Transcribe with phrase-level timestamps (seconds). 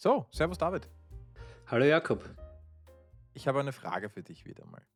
[0.00, 0.88] So, servus David.
[1.66, 2.22] Hallo Jakob.
[3.34, 4.86] Ich habe eine Frage für dich wieder mal.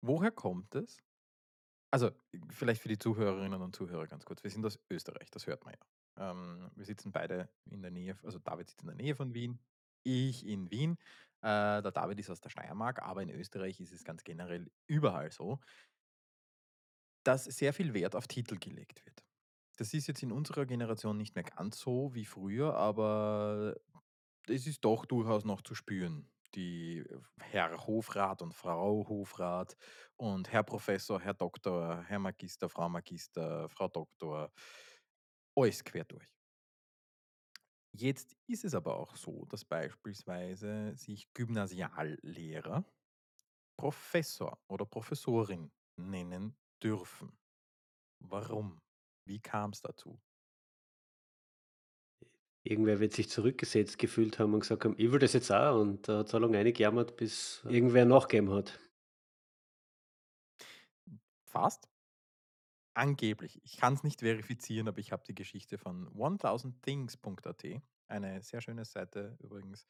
[0.00, 0.98] Woher kommt es?
[1.92, 2.10] Also,
[2.48, 4.42] vielleicht für die Zuhörerinnen und Zuhörer ganz kurz.
[4.42, 6.32] Wir sind aus Österreich, das hört man ja.
[6.32, 9.60] Ähm, wir sitzen beide in der Nähe, also David sitzt in der Nähe von Wien,
[10.02, 10.98] ich in Wien.
[11.42, 15.30] Äh, der David ist aus der Steiermark, aber in Österreich ist es ganz generell überall
[15.30, 15.60] so,
[17.22, 19.22] dass sehr viel Wert auf Titel gelegt wird.
[19.76, 23.76] Das ist jetzt in unserer Generation nicht mehr ganz so wie früher, aber
[24.50, 26.30] es ist doch durchaus noch zu spüren.
[26.54, 27.04] Die
[27.38, 29.76] Herr Hofrat und Frau Hofrat
[30.16, 34.52] und Herr Professor, Herr Doktor, Herr Magister, Frau Magister, Frau Doktor,
[35.56, 36.28] alles quer durch.
[37.92, 42.84] Jetzt ist es aber auch so, dass beispielsweise sich Gymnasiallehrer
[43.76, 47.36] Professor oder Professorin nennen dürfen.
[48.20, 48.80] Warum?
[49.24, 50.20] Wie kam es dazu?
[52.62, 56.08] Irgendwer wird sich zurückgesetzt gefühlt haben und gesagt haben, ich will das jetzt auch und
[56.08, 58.78] da hat so lange eingejammert, bis irgendwer nachgegeben hat.
[61.44, 61.88] Fast.
[62.94, 63.60] Angeblich.
[63.64, 68.84] Ich kann es nicht verifizieren, aber ich habe die Geschichte von 1000things.at, eine sehr schöne
[68.84, 69.86] Seite übrigens,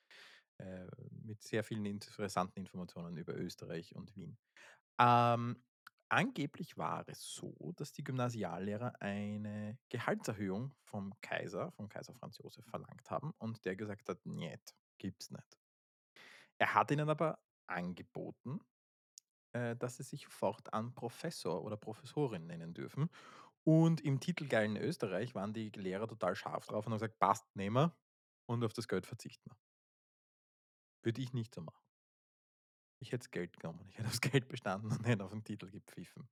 [0.58, 4.38] äh, mit sehr vielen interessanten Informationen über Österreich und Wien.
[4.98, 5.62] Ähm,
[6.10, 12.64] angeblich war es so, dass die Gymnasiallehrer eine Gehaltserhöhung vom Kaiser, vom Kaiser Franz Josef
[12.66, 15.58] verlangt haben und der gesagt hat: „Njet, gibt's nicht.“
[16.58, 18.60] Er hat ihnen aber angeboten,
[19.52, 23.10] äh, dass sie sich fortan Professor oder Professorin nennen dürfen.
[23.64, 27.76] Und im titelgeilen Österreich waren die Lehrer total scharf drauf und haben gesagt: „Passt, nehmen
[27.76, 27.98] wir
[28.46, 29.58] und auf das Geld verzichten wir.“
[31.02, 31.89] Würde ich nicht so machen.
[33.00, 33.80] Ich hätte das Geld genommen.
[33.88, 36.28] Ich hätte aufs Geld bestanden und hätte auf den Titel gepfiffen.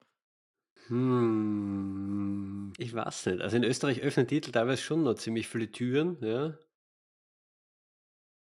[0.88, 3.41] Hm, ich weiß nicht.
[3.41, 6.58] Also in Österreich öffnen Titel teilweise schon noch ziemlich viele Türen, ja.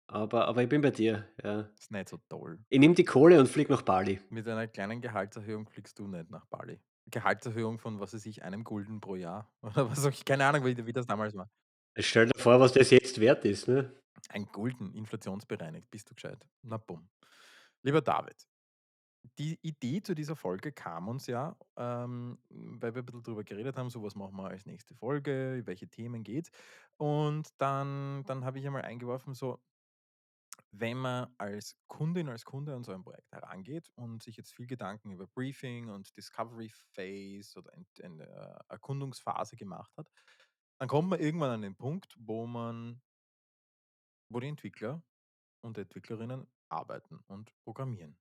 [0.07, 1.61] Aber, aber ich bin bei dir, ja.
[1.79, 2.59] Ist nicht so toll.
[2.69, 4.19] Ich nehme die Kohle und fliege nach Bali.
[4.29, 6.79] Mit einer kleinen Gehaltserhöhung fliegst du nicht nach Bali.
[7.07, 10.65] Gehaltserhöhung von, was weiß ich, einem Gulden pro Jahr oder was auch ich keine Ahnung,
[10.65, 11.49] wie wie das damals war.
[11.97, 13.91] Stell dir vor, was das jetzt wert ist, ne?
[14.29, 16.45] Ein Gulden, inflationsbereinigt, bist du gescheit.
[16.61, 17.09] Na bumm.
[17.83, 18.47] Lieber David,
[19.39, 23.77] die Idee zu dieser Folge kam uns ja, ähm, weil wir ein bisschen drüber geredet
[23.77, 26.51] haben, so was machen wir als nächste Folge, welche Themen geht.
[26.97, 29.61] Und dann, dann habe ich einmal eingeworfen, so,
[30.71, 34.67] wenn man als Kundin, als Kunde an so ein Projekt herangeht und sich jetzt viel
[34.67, 40.09] Gedanken über Briefing und Discovery Phase oder Ent- äh, Erkundungsphase gemacht hat,
[40.79, 43.01] dann kommt man irgendwann an den Punkt, wo man,
[44.29, 45.01] wo die Entwickler
[45.61, 48.17] und Entwicklerinnen arbeiten und programmieren.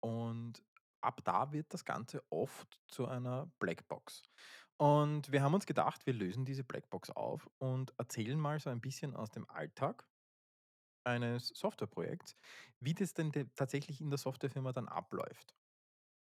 [0.00, 0.62] Und
[1.00, 4.22] ab da wird das Ganze oft zu einer Blackbox.
[4.78, 8.80] Und wir haben uns gedacht, wir lösen diese Blackbox auf und erzählen mal so ein
[8.80, 10.08] bisschen aus dem Alltag
[11.04, 12.36] eines Softwareprojekts,
[12.80, 15.54] wie das denn de tatsächlich in der Softwarefirma dann abläuft.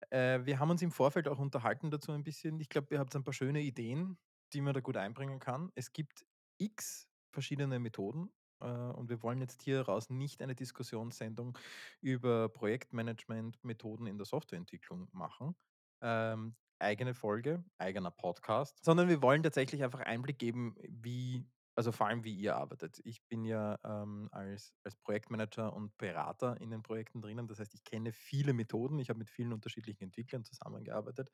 [0.10, 2.60] Äh, wir haben uns im Vorfeld auch unterhalten dazu ein bisschen.
[2.60, 4.18] Ich glaube, ihr habt ein paar schöne Ideen,
[4.54, 5.72] die man da gut einbringen kann.
[5.76, 6.26] Es gibt
[6.58, 8.32] x verschiedene Methoden
[8.68, 11.58] und wir wollen jetzt hier raus nicht eine Diskussionssendung
[12.02, 15.56] über Projektmanagement-Methoden in der Softwareentwicklung machen.
[16.02, 21.46] Ähm, eigene Folge, eigener Podcast, sondern wir wollen tatsächlich einfach Einblick geben, wie,
[21.76, 23.00] also vor allem, wie ihr arbeitet.
[23.04, 27.48] Ich bin ja ähm, als, als Projektmanager und Berater in den Projekten drinnen.
[27.48, 29.00] Das heißt, ich kenne viele Methoden.
[29.00, 31.32] Ich habe mit vielen unterschiedlichen Entwicklern zusammengearbeitet.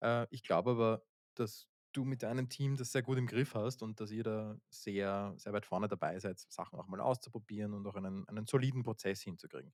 [0.00, 1.02] Äh, ich glaube aber,
[1.34, 4.56] dass du mit deinem Team das sehr gut im Griff hast und dass ihr da
[4.70, 8.82] sehr, sehr weit vorne dabei seid, Sachen auch mal auszuprobieren und auch einen, einen soliden
[8.82, 9.72] Prozess hinzukriegen.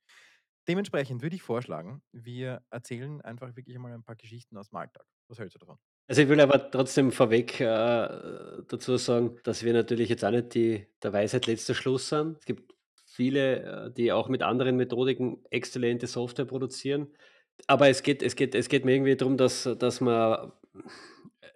[0.67, 5.05] Dementsprechend würde ich vorschlagen, wir erzählen einfach wirklich mal ein paar Geschichten aus dem Alltag.
[5.29, 5.79] Was hältst du davon?
[6.07, 10.55] Also ich will aber trotzdem vorweg äh, dazu sagen, dass wir natürlich jetzt auch nicht
[10.55, 12.39] die, der Weisheit letzter Schluss sind.
[12.39, 12.75] Es gibt
[13.07, 17.09] viele, äh, die auch mit anderen Methodiken exzellente Software produzieren.
[17.67, 20.53] Aber es geht, es geht, es geht mir irgendwie darum, dass, dass man,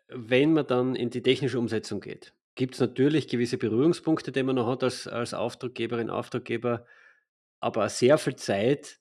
[0.09, 4.57] wenn man dann in die technische Umsetzung geht, gibt es natürlich gewisse Berührungspunkte, die man
[4.57, 6.87] noch hat als, als Auftraggeberin, Auftraggeber.
[7.61, 9.01] Aber sehr viel Zeit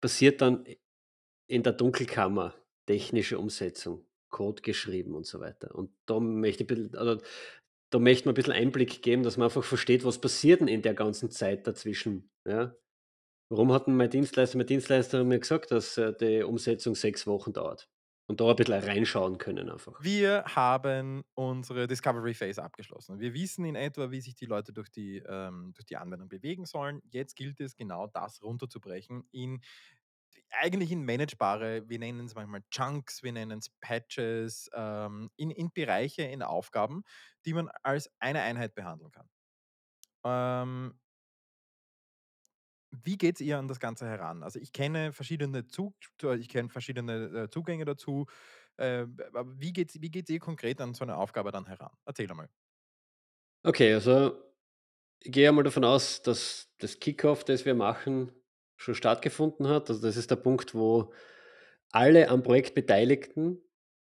[0.00, 0.64] passiert dann
[1.46, 2.54] in der Dunkelkammer,
[2.86, 4.08] technische Umsetzung.
[4.30, 5.74] Code geschrieben und so weiter.
[5.74, 7.20] Und da möchte ich bisschen, also,
[7.90, 10.82] da möchte man ein bisschen Einblick geben, dass man einfach versteht, was passiert denn in
[10.82, 12.30] der ganzen Zeit dazwischen.
[12.46, 12.76] Ja?
[13.50, 17.88] Warum hat mein Dienstleister, mein Dienstleister mir gesagt, dass äh, die Umsetzung sechs Wochen dauert?
[18.28, 19.94] Und da ein bisschen reinschauen können einfach.
[20.02, 23.18] Wir haben unsere Discovery Phase abgeschlossen.
[23.20, 26.66] Wir wissen in etwa, wie sich die Leute durch die, ähm, durch die Anwendung bewegen
[26.66, 27.00] sollen.
[27.10, 29.62] Jetzt gilt es genau das runterzubrechen in
[30.50, 35.70] eigentlich in managebare, wir nennen es manchmal Chunks, wir nennen es Patches, ähm, in, in
[35.72, 37.04] Bereiche, in Aufgaben,
[37.44, 39.28] die man als eine Einheit behandeln kann.
[40.24, 40.98] Ähm
[43.04, 44.42] wie geht ihr an das Ganze heran?
[44.42, 45.94] Also, ich kenne verschiedene Zug
[46.38, 48.26] ich kenne verschiedene, äh, Zugänge dazu.
[48.76, 51.90] Äh, aber wie geht's wie geht ihr konkret an so 'ne Aufgabe dann heran?
[52.06, 52.48] Erzähl einmal.
[53.64, 54.40] Okay, also,
[55.20, 58.32] ich gehe einmal davon aus, dass das Kickoff, das wir machen,
[58.76, 59.90] schon stattgefunden hat.
[59.90, 61.12] Also, das ist der Punkt, wo
[61.92, 63.60] alle am Projekt Beteiligten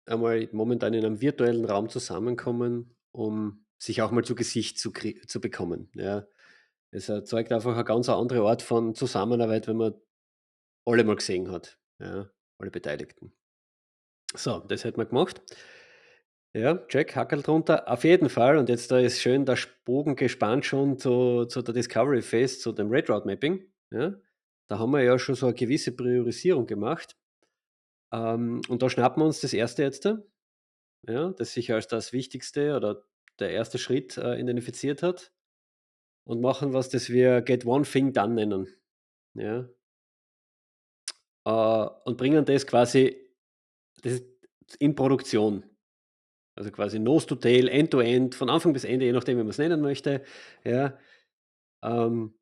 [0.05, 4.91] einmal momentan in einem virtuellen Raum zusammenkommen, um sich auch mal zu Gesicht zu
[5.27, 6.27] zu bekommen, ja.
[6.95, 9.95] Es erzeugt einfach 'ne ganz andere Art von Zusammenarbeit, wenn man
[10.85, 12.29] alle mal gesehen hat, ja,
[12.59, 13.33] alle Beteiligten.
[14.35, 15.41] So, das hätten wir gemacht.
[16.55, 17.87] Ja, check, Hackerl drunter.
[17.91, 21.73] Auf jeden Fall und jetzt da ist schön der Bogen gespannt schon zu zu der
[21.73, 24.13] Discovery Phase, zu dem Red Route Mapping, ja?
[24.67, 27.17] Da haben wir ja schon so 'ne gewisse Priorisierung gemacht.
[28.13, 29.83] Ähm, und da schnappen wir uns das 1.
[29.83, 30.05] jetzt,
[31.07, 33.03] ja, das sich als das Wichtigste oder
[33.39, 33.79] der 1.
[33.79, 35.31] Schritt, äh, identifiziert hat
[36.25, 38.67] und machen was, das wir „Get one thing done“ nennen,
[39.35, 39.69] ja?
[41.45, 41.51] Äh,
[42.05, 43.17] und bringen das quasi
[44.03, 44.23] das
[44.79, 45.65] in Produktion.
[46.55, 49.43] Also, quasi Nose to Tail, End to End, von Anfang bis Ende, je nachdem, wie
[49.43, 50.23] man's nennen möchte,
[50.65, 50.97] ja?
[51.83, 52.35] Ähm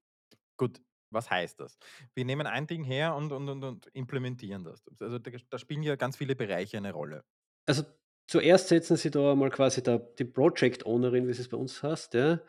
[0.59, 1.77] Gut, was heißt das?
[2.13, 4.83] Wir nehmen ein Ding her und und und und implementieren das.
[4.99, 7.23] Also, da da spielen ja ganz viele Bereiche eine Rolle.
[7.67, 7.83] Also,
[8.27, 12.13] zuerst setzen Sie da mal quasi da die Project Ownerin, wie sie's bei uns heißt,
[12.15, 12.39] ja,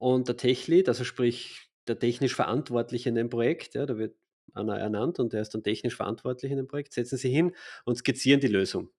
[0.00, 4.16] und der Tech Lead, also sprich der technisch Verantwortliche in dem Projekt, ja, da wird
[4.54, 7.54] einer ernannt und der ist dann technisch verantwortlich in dem Projekt, setzen Sie hin
[7.86, 8.90] und skizzieren die Lösung.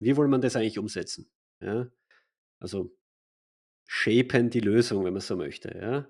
[0.00, 1.30] Wie will man das eigentlich umsetzen,
[1.62, 1.88] ja?
[2.60, 2.92] Also,
[3.88, 6.08] shapen die Lösung, wenn man so möchte, ja?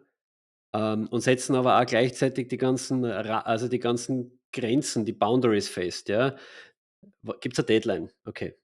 [0.75, 6.09] Ähm, und setzen aber auch gleichzeitig die ganzen also die ganzen Grenzen, die Boundaries fest,
[6.11, 6.37] ja?
[7.23, 8.11] W gibt's 'ne Deadline?
[8.27, 8.57] Okay,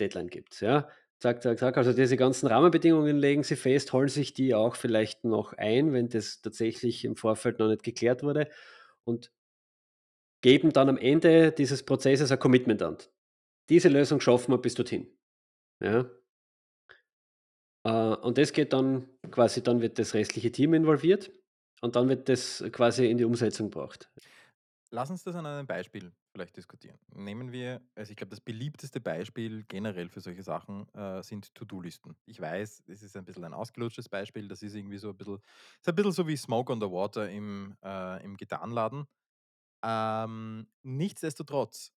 [0.00, 0.88] Deadline gibt's, ja?
[1.22, 1.76] Zack, zack, zack.
[1.76, 6.08] Also, diese ganzen Rahmenbedingungen legen Sie fest, holen sich die auch vielleicht noch ein, wenn
[6.08, 8.48] das tatsächlich im Vorfeld noch nicht geklärt wurde
[9.04, 9.30] und
[10.42, 12.98] geben dann am Ende dieses Prozesses ein Commitment an.
[13.68, 15.16] Diese Lösung schaffen wir bis dorthin,
[15.80, 16.10] ja?
[17.86, 21.30] Äh, und das geht dann quasi dann wird das restliche Team involviert
[21.82, 24.10] und dann wird das quasi in die Umsetzung gebracht.
[24.90, 26.98] Lass uns das an einem Beispiel vielleicht diskutieren.
[27.14, 32.16] Nehmen wir also, ich glaube, das beliebteste Beispiel generell für solche Sachen, äh, sind To-do-Listen.
[32.26, 35.38] Ich weiß, es ist ein bisschen ein ausgelutschtes Beispiel, das ist irgendwie so 'n bisschen
[35.80, 39.06] ist ein bisschen so wie Smoke on the Water im äh, im Gitarrenladen.
[39.84, 41.92] Ähm, nichtsdestotrotz,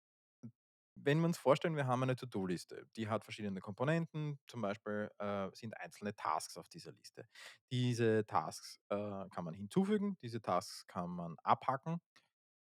[0.96, 5.48] wenn wir uns vorstellen, wir haben eine To-do-Liste, die hat verschiedene Komponenten, zum Beispiel, äh,
[5.52, 7.26] sind einzelne Tasks auf dieser Liste.
[7.72, 8.96] Diese Tasks, äh,
[9.30, 12.00] kann man hinzufügen, diese Tasks kann man abhaken,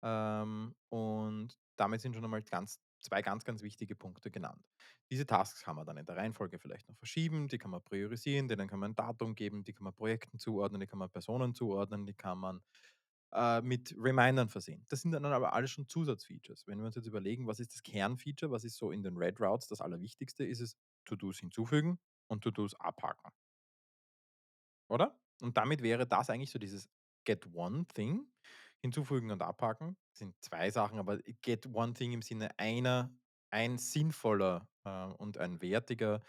[0.02, 4.66] ähm, und damit sind schon einmal ganz 2 ganz, ganz wichtige Punkte genannt.
[5.10, 8.48] Diese Tasks kann man dann in der Reihenfolge vielleicht noch verschieben, die kann man priorisieren,
[8.48, 11.54] denen kann man 'n Datum geben, die kann man Projekten zuordnen, die kann man Personen
[11.54, 12.60] zuordnen, die kann man,
[13.32, 14.86] äh, mit Remindern versehen.
[14.88, 16.66] Das sind dann aber alles schon Zusatzfeatures.
[16.66, 19.40] Wenn wir uns jetzt überlegen, was ist das Kernfeature, was ist so in den Red
[19.40, 20.76] Routes das Allerwichtigste, ist es
[21.06, 21.98] To-dos hinzufügen
[22.28, 23.30] und To-dos abhaken.
[24.88, 25.20] Oder?
[25.40, 26.90] Und damit wäre das eigentlich so dieses
[27.24, 28.32] Get one thing
[28.80, 29.96] hinzufügen und abhaken.
[30.12, 33.14] Sind 2 Sachen, aber Get one thing im Sinne einer
[33.50, 36.22] ein sinnvoller, äh, und ein wertiger,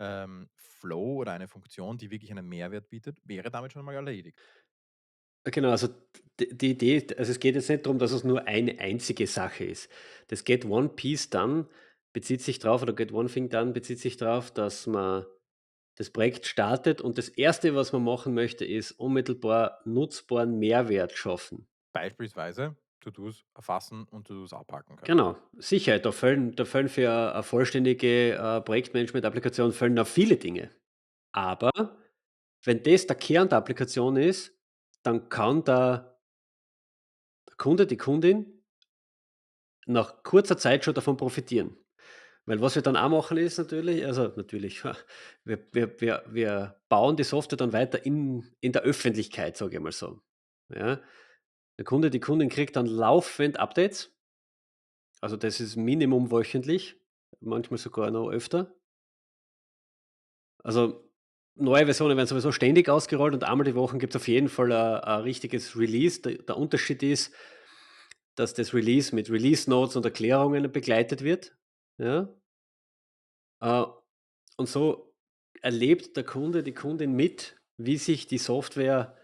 [0.00, 4.38] ähm, Flow oder eine Funktion, die wirklich einen Mehrwert bietet, wäre damit schon einmal erledigt.
[5.46, 5.88] Genau, also
[6.40, 9.88] die Idee also, es geht jetzt nicht darum, dass es nur eine einzige Sache ist.
[10.28, 11.68] Das Get one piece done
[12.12, 15.26] bezieht sich drauf oder Get one thing done bezieht sich drauf, dass man
[15.96, 21.66] das Projekt startet und das 1., was man machen möchte, ist unmittelbar nutzbaren Mehrwert schaffen.
[21.98, 25.06] Beispielsweise To-dos erfassen und To-dos abhaken können.
[25.06, 30.36] Genau, Sicherheit, da fallen da fallen für a 'ne vollständige, äh, Projektmanagement-Applikation fallen da viele
[30.36, 30.70] Dinge.
[31.32, 31.72] Aber
[32.64, 34.52] wenn das der Kern der Applikation ist,
[35.04, 36.18] dann kann der
[37.48, 38.62] der Kunde, die Kundin
[39.86, 41.76] nach kurzer Zeit schon davon profitieren.
[42.46, 44.82] Weil was wir dann auch machen ist natürlich also, natürlich,
[45.44, 49.82] wir wir wir wir bauen die Software dann weiter in in der Öffentlichkeit, sage ich
[49.82, 50.20] mal so,
[50.74, 51.00] ja?
[51.78, 54.14] Der Kunde, die Kundin kriegt dann laufend Updates.
[55.20, 57.00] Also, das ist Minimum wöchentlich,
[57.40, 58.74] manchmal sogar noch öfter.
[60.62, 61.08] Also,
[61.54, 64.98] neue Versionen werden sowieso ständig ausgerollt und einmal die Woche gibt's auf jeden Fall a
[64.98, 66.20] a richtiges Release.
[66.22, 67.34] D der Unterschied ist,
[68.34, 71.56] dass das Release mit Release Notes und Erklärungen begleitet wird,
[71.98, 72.28] ja?
[73.60, 73.84] Äh,
[74.56, 75.14] und so
[75.62, 79.16] erlebt der Kunde, die Kundin mit, wie sich die Software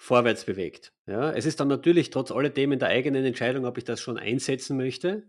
[0.00, 1.32] vorwärts bewegt, ja?
[1.32, 4.76] Es ist dann natürlich trotz alledem in der eigenen Entscheidung, ob ich das schon einsetzen
[4.76, 5.24] möchte.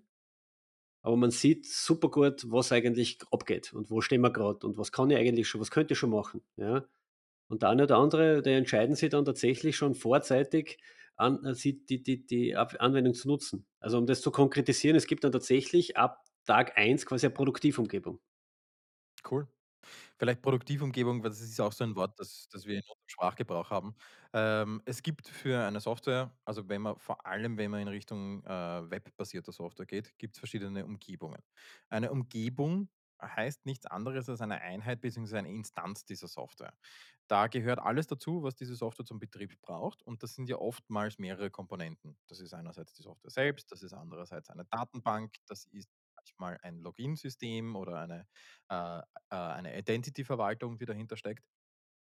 [1.01, 5.09] Aber man sieht supergut, was eigentlich abgeht und wo stehen wir grad und was kann
[5.09, 6.85] ich eigentlich schon was könnte ich schon machen, ja?
[7.49, 10.79] Und der eine oder andere, der entscheiden sich dann tatsächlich schon vorzeitig
[11.17, 13.67] an äh, die die die Anwendung zu nutzen.
[13.79, 18.19] Also, um das zu konkretisieren, es gibt dann tatsächlich ab Tag eins quasi eine Produktivumgebung.
[19.23, 19.47] Cool.
[20.19, 23.69] Vielleicht Produktivumgebung, weil das ist auch so ein Wort, das das wir in unserem Sprachgebrauch
[23.69, 23.95] haben.
[24.33, 28.43] Ähm, es gibt für eine Software also wenn man vor allem, wenn man in Richtung,
[28.45, 28.49] äh,
[28.89, 31.41] webbasierter Software geht, gibt's verschiedene Umgebungen.
[31.89, 32.89] Eine Umgebung
[33.21, 36.73] heißt nichts anderes als eine Einheit beziehungsweise eine Instanz dieser Software.
[37.27, 41.17] Da gehört alles dazu, was diese Software zum Betrieb braucht und das sind ja oftmals
[41.19, 42.17] mehrere Komponenten.
[42.27, 45.89] Das ist einerseits die Software selbst, das ist andererseits eine Datenbank, das ist
[46.37, 48.27] manchmal ein Loginsystem oder eine,
[48.69, 49.03] äh, äh,
[49.35, 51.43] eine Identity-Verwaltung, die dahinter steckt.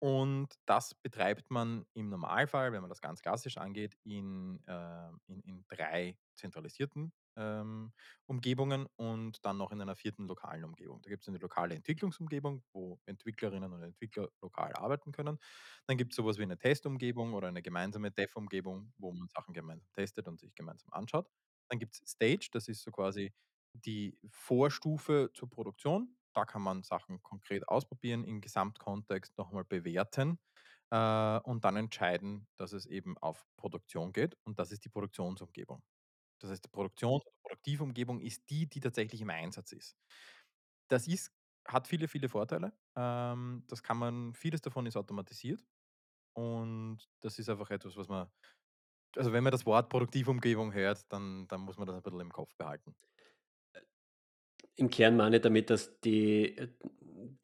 [0.03, 5.41] Und das betreibt man im Normalfall, wenn man das ganz klassisch angeht, in, äh, in,
[5.43, 7.93] in drei zentralisierten ähm,
[8.27, 11.03] Umgebungen und dann noch in einer vierten lokalen Umgebung.
[11.03, 15.39] Da gibt es eine lokale Entwicklungsumgebung, wo Entwicklerinnen und Entwickler lokal arbeiten können.
[15.87, 19.91] Dann gibt es sowas wie eine Testumgebung oder eine gemeinsame Dev-Umgebung, wo man Sachen gemeinsam
[19.93, 21.29] testet und sich gemeinsam anschaut.
[21.69, 23.33] Dann gibt es Stage, das ist so quasi
[23.75, 26.17] die Vorstufe zur Produktion.
[26.35, 30.39] Da kann man Sachen konkret ausprobieren, im Gesamtkontext nochmal bewerten,
[30.91, 35.83] äh, und dann entscheiden, dass es eben auf Produktion geht und das ist die Produktionsumgebung.
[36.41, 39.97] Das heißt, die Produktions oder Produktivumgebung ist die, die tatsächlich im Einsatz ist.
[40.89, 41.33] Das ist
[41.69, 42.73] hat viele, viele Vorteile.
[42.97, 45.63] Ähm, das kann man vieles davon ist automatisiert
[46.35, 48.29] und das ist einfach etwas, was man
[49.17, 52.33] also, wenn man das Wort Produktivumgebung hört, dann dann muss man das ein bisschen im
[52.33, 52.97] Kopf behalten.
[54.77, 56.69] Im Kern meine ich damit, dass die äh,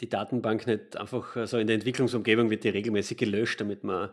[0.01, 4.11] die Datenbank nicht einfach äh, so in der Entwicklungsumgebung wird die regelmäßig gelöscht, damit man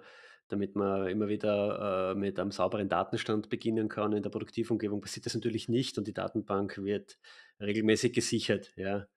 [0.49, 4.13] damit man immer wieder, äh, mit einem sauberen Datenstand beginnen kann.
[4.13, 7.17] In der Produktivumgebung passiert das natürlich nicht und die Datenbank wird
[7.59, 9.07] regelmäßig gesichert, ja.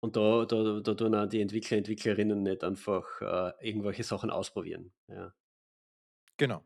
[0.00, 4.92] Und da da da tun auch die Entwickler, Entwicklerinnen nicht einfach, äh, irgendwelche Sachen ausprobieren,
[5.08, 5.34] ja.
[6.36, 6.64] Genau.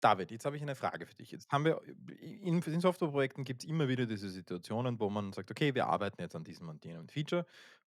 [0.00, 1.32] David, jetzt habe ich eine Frage für dich.
[1.32, 1.82] Jetzt haben wir
[2.20, 6.20] in in Softwareprojekten gibt es immer wieder diese Situationen, wo man sagt: „Okay, wir arbeiten
[6.22, 7.46] jetzt an diesem und jenem Feature.“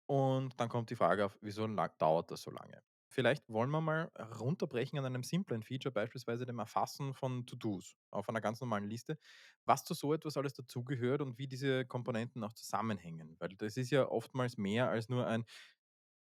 [0.07, 4.11] Und dann kommt die Frage auf: „Wieso dauert das so lange?“ Vielleicht wollen wir mal
[4.39, 9.17] runterbrechen an einem simplen Feature, beispielsweise dem Erfassen von To-dos auf einer ganz normalen Liste,
[9.65, 13.35] was zu so etwas alles dazugehört und wie diese Komponenten auch zusammenhängen.
[13.39, 15.45] Weil das ist ja oftmals mehr als nur ein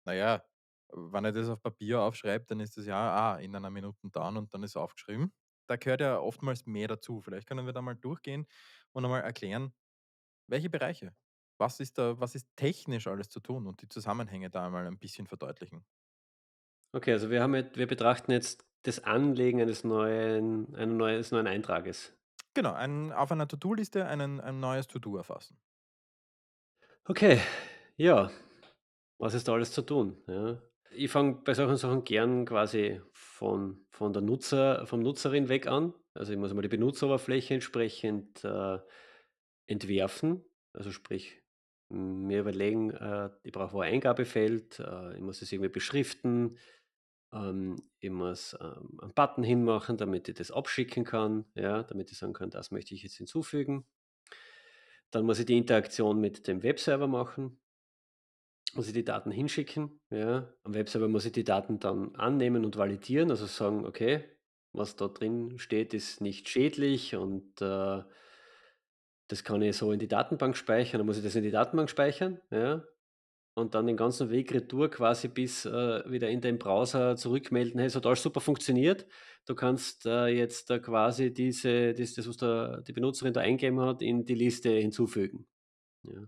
[0.05, 0.45] na ja,
[0.93, 4.37] wenn er das auf Papier aufschreibt, dann ist das ja, ah, in einer Minute dann
[4.37, 5.33] und dann ist aufgeschrieben.
[5.67, 7.21] Da gehört ja oftmals mehr dazu.
[7.21, 8.47] Vielleicht können wir da mal durchgehen
[8.93, 9.73] und einmal erklären,
[10.49, 11.17] welche Bereiche?
[11.59, 14.99] Was ist da was ist technisch alles zu tun und die Zusammenhänge da einmal ein
[14.99, 15.87] bisschen verdeutlichen?
[16.93, 21.47] Okay, also wir haben jetzt wir betrachten jetzt das Anlegen eines neuen ein neues neuen
[21.47, 22.15] Eintrages.
[22.53, 25.61] Genau, ein auf einer To-do-Liste einen ein neues To-do erfassen.
[27.09, 27.41] Okay,
[27.97, 28.31] ja,
[29.19, 30.63] was ist da alles zu tun, ja?
[30.95, 35.95] Ich fange bei solchen Sachen gern quasi von von der Nutzer vom Nutzerin weg an.
[36.15, 38.79] Also, ich muss einmal die Benutzeroberfläche entsprechend, äh,
[39.67, 40.45] entwerfen.
[40.73, 41.43] Also, sprich,
[41.91, 46.59] mir überlegen, äh, ich brauche ein Eingabefeld, äh, ich muss es irgendwie beschriften,
[47.35, 52.19] ähm, ich muss, ähm, 'n Button hinmachen, damit ich das abschicken kann, ja, damit ich
[52.19, 53.87] sagen kann: „Das möchte ich jetzt hinzufügen.“
[55.13, 57.59] Dann muss ich die Interaktion mit dem Webserver machen.
[58.75, 60.53] Muss ich die Daten hinschicken, ja.
[60.65, 64.25] Am Webserver muss ich die Daten dann annehmen und validieren, also sagen: „Okay,
[64.73, 68.03] was da drin steht, ist nicht schädlich und, äh,
[69.29, 71.91] das kann ich so in die Datenbank speichern.“ Dann muss ich das in die Datenbank
[71.91, 72.85] speichern, ja,
[73.57, 77.89] und dann den ganzen Weg retour quasi bis, äh, wieder in den Browser zurückmelden: „Hey,
[77.89, 79.07] es hat alles super funktioniert.
[79.47, 83.81] Du kannst, äh, jetzt da quasi diese das das, was da die Benutzerin da eingegeben
[83.81, 85.47] hat, in die Liste hinzufügen.“
[86.05, 86.21] Ja.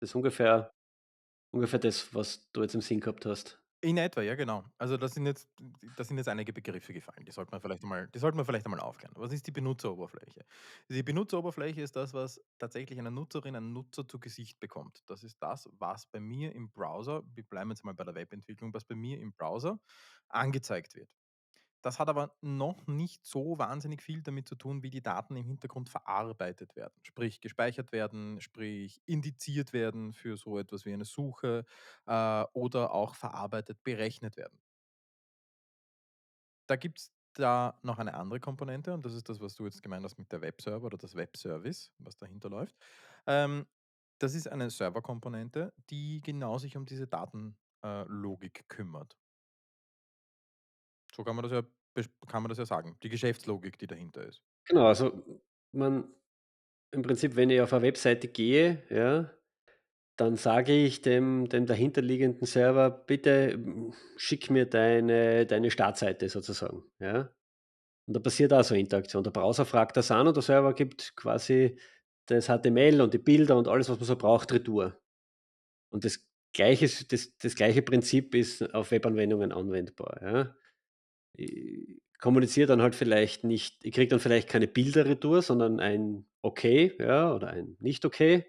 [0.00, 0.72] Das ist ungefähr
[1.52, 3.62] ungefähr das, was du jetzt im Sinn gehabt hast.
[3.84, 4.64] In etwa, ja genau.
[4.78, 5.48] Also das sind jetzt
[5.96, 8.64] da sind jetzt einige Begriffe gefallen, die sollte man vielleicht einmal die sollten wir vielleicht
[8.64, 9.12] einmal aufklären.
[9.16, 10.44] Was ist die Benutzeroberfläche?
[10.88, 15.02] Die Benutzeroberfläche ist das, was tatsächlich eine Nutzerin, ein Nutzer zu Gesicht bekommt.
[15.06, 18.72] Das ist das, was bei mir im Browser wir bleiben jetzt mal bei der Webentwicklung,
[18.72, 19.80] was bei mir im Browser
[20.28, 21.10] angezeigt wird.
[21.82, 25.44] Das hat aber noch nicht so wahnsinnig viel damit zu tun, wie die Daten im
[25.44, 26.94] Hintergrund verarbeitet werden.
[27.02, 31.64] Sprich, gespeichert werden, sprich, indiziert werden für so etwas wie eine Suche
[32.06, 34.60] äh, oder auch verarbeitet, berechnet werden.
[36.68, 39.82] Da gibt es da noch eine andere Komponente und das ist das, was du jetzt
[39.82, 42.76] gemeint hast mit der Webserver oder das Webservice, was dahinter läuft.
[43.26, 43.66] Ähm,
[44.18, 49.18] das ist eine Serverkomponente, die genau sich um diese Datenlogik äh, kümmert.
[51.14, 51.62] So kann man das ja
[52.26, 52.96] kann man das ja sagen.
[53.02, 54.40] Die Geschäftslogik, die dahinter ist.
[54.66, 55.22] Genau, also
[55.72, 56.04] man
[56.92, 59.30] im Prinzip, wenn ich auf eine Webseite gehe, ja,
[60.16, 66.84] dann sage ich dem dem dahinterliegenden Server: „Bitte, hm, schick mir deine deine Startseite sozusagen“,
[67.00, 67.30] ja?
[68.06, 69.24] Und da passiert auch so Interaktion.
[69.24, 71.78] Der Browser fragt das an und der Server gibt quasi
[72.26, 74.98] das HTML und die Bilder und alles, was man so braucht, retour.
[75.90, 80.56] Und das Gleiche das das gleiche Prinzip ist auf Webanwendungen anwendbar, ja?
[81.36, 86.26] Ich kommuniziere dann halt vielleicht nicht ich kriege dann vielleicht keine Bilder retour, sondern ein
[86.42, 88.44] Okay, ja, oder ein nicht okay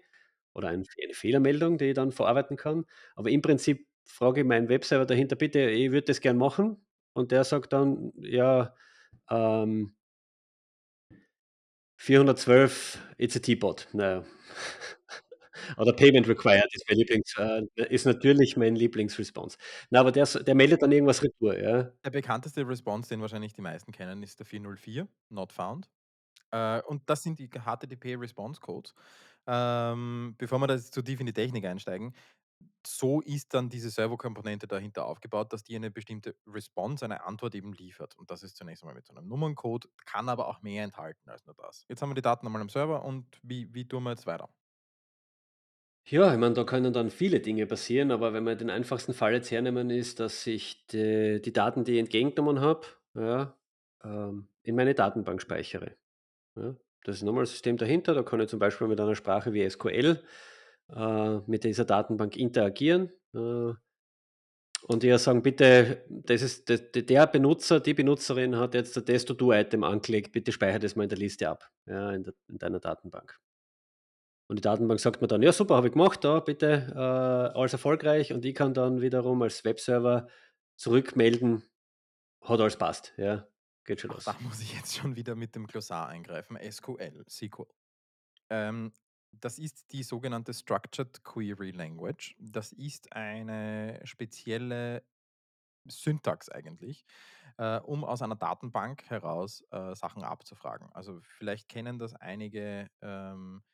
[0.54, 2.84] oder ein eine Fehlermeldung, die ich dann verarbeiten kann.
[3.16, 6.76] Aber im Prinzip frage ich meinen Webserver dahinter: „Bitte, ich würde das gern machen.“
[7.14, 8.74] Und der sagt dann: „Ja,
[9.30, 9.94] ähm“
[11.98, 14.24] „412 it's a T-Bot.“ Na ja.
[15.76, 17.62] Oder Payment required ist mein Lieblings äh,
[17.94, 19.58] ist natürlich mein Lieblingsresponse.
[19.90, 21.92] Na, aber der der meldet dann irgendwas retour, ja?
[22.04, 25.88] Der bekannteste Response, den wahrscheinlich die meisten kennen, ist der 404, not found.
[26.52, 28.94] Äh, und das sind die HTTP Response Codes.
[29.46, 32.14] Ähm, bevor wir da jetzt zu tief in die Technik einsteigen,
[32.86, 37.72] so ist dann diese Servokomponente dahinter aufgebaut, dass die eine bestimmte Response, eine Antwort eben
[37.72, 38.16] liefert.
[38.18, 41.46] Und das ist zunächst einmal mit so einem Nummerncode, kann aber auch mehr enthalten als
[41.46, 41.84] nur das.
[41.88, 44.48] Jetzt haben wir die Daten einmal im Server und wie wie tun wir jetzt weiter?
[46.06, 49.32] Ja, ich meine, da können dann viele Dinge passieren, aber wenn wir den einfachsten Fall
[49.32, 53.56] jetzt hernehmen, ist, dass ich die die Daten, die ich entgegengenommen habe, ja,
[54.04, 55.96] ähm, in meine Datenbank speichere,
[56.56, 56.76] ja?
[57.04, 58.14] Das ist noch mal das System dahinter.
[58.14, 60.22] Da kann ich zum Beispiel mit einer Sprache wie SQL,
[60.94, 63.74] äh, mit dieser Datenbank interagieren, äh
[64.86, 69.24] und ihr sagen: „Bitte, das ist d d der Benutzer, die Benutzerin hat jetzt das
[69.24, 72.80] To-do-Item angelegt, bitte speichere das mal in der Liste ab, ja, in der in deiner
[72.80, 73.38] Datenbank.“
[74.48, 76.98] Und die Datenbank sagt mir dann: „Ja, super, habe ich gemacht, da bitte, äh,
[77.58, 80.28] alles erfolgreich.“ Und ich kann dann wiederum als Webserver
[80.76, 81.62] zurückmelden:
[82.42, 83.48] „Hat alles passt, ja,
[83.84, 86.56] geht schon Auch da los.“ muss ich jetzt schon wieder mit dem Glossar eingreifen.
[86.56, 87.66] SQL, SQL.
[88.50, 88.92] Ähm,
[89.32, 92.36] das ist die sogenannte Structured Query Language.
[92.38, 95.04] Das ist eine spezielle
[95.88, 97.04] Syntax eigentlich,
[97.58, 100.92] äh, um aus einer Datenbank heraus, äh, Sachen abzufragen.
[100.92, 103.64] Also, vielleicht kennen das einige, ähm,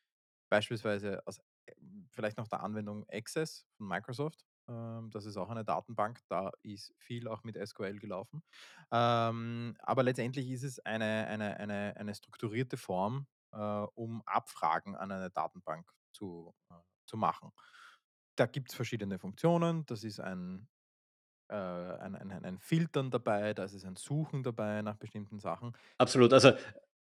[0.51, 1.73] beispielsweise aus äh,
[2.11, 4.45] vielleicht noch der Anwendung Access von Microsoft.
[4.69, 8.43] Ähm, das ist auch eine Datenbank, da ist viel auch mit SQL gelaufen.
[8.91, 15.11] Ähm, aber letztendlich ist es eine eine eine eine strukturierte Form, äh, um Abfragen an
[15.11, 16.75] eine Datenbank zu äh,
[17.07, 17.51] zu machen.
[18.35, 19.85] Da gibt's verschiedene Funktionen.
[19.85, 20.67] Das ist ein
[21.49, 25.75] ein ein ein Filtern dabei, da ist es ein Suchen dabei nach bestimmten Sachen.
[25.97, 26.33] Absolut.
[26.33, 26.53] Also,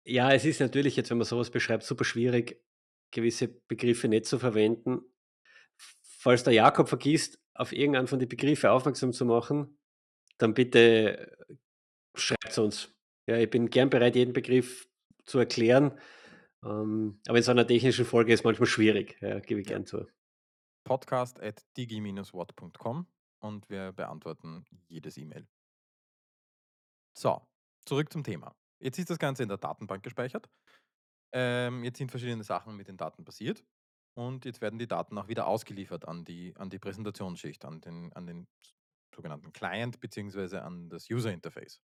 [0.05, 2.63] ja, es ist natürlich jetzt, wenn man so was beschreibt, super schwierig,
[3.11, 5.01] gewisse Begriffe nicht zu verwenden.
[6.03, 9.79] Falls der Jakob vergisst, auf irgendeinen von die Begriffe aufmerksam zu machen,
[10.39, 11.37] dann bitte
[12.15, 12.95] schreibt's uns.
[13.27, 14.89] Ja, ich bin gern bereit, jeden Begriff
[15.27, 16.01] zu erklären,
[16.65, 20.07] ähm, aber in so einer technischen Folge ist manchmal schwierig, ja, gebe ich gern zu.
[20.85, 23.07] podcast@digi-watt.com
[23.41, 25.47] und wir beantworten jedes E-Mail.
[27.17, 27.47] So,
[27.85, 28.57] zurück zum Thema.
[28.81, 30.49] Jetzt ist das Ganze in der Datenbank gespeichert.
[31.33, 33.65] Ähm, jetzt sind verschiedene Sachen mit den Daten passiert
[34.15, 38.13] und jetzt werden die Daten auch wieder ausgeliefert an die an die Präsentationsschicht, an den
[38.15, 38.49] an den
[39.15, 41.81] sogenannten Client beziehungsweise an das User Interface.